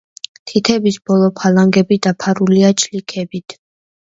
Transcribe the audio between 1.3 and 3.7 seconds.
ფალანგები დაფარულია ჩლიქებით.